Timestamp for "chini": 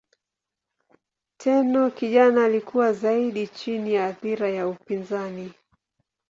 3.47-3.93